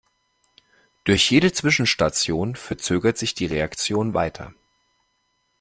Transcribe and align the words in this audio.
Durch 1.03 1.29
jede 1.29 1.53
Zwischenstation 1.53 2.55
verzögert 2.55 3.19
sich 3.19 3.35
die 3.35 3.45
Reaktion 3.45 4.15
weiter. 4.15 4.51